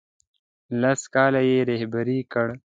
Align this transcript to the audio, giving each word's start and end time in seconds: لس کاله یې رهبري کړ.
لس 0.81 1.01
کاله 1.13 1.41
یې 1.49 1.59
رهبري 1.69 2.19
کړ. 2.31 2.47